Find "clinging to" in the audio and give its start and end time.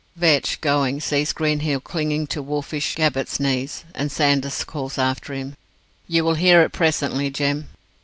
1.79-2.41